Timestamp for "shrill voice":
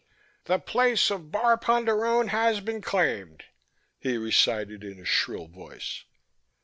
5.05-6.05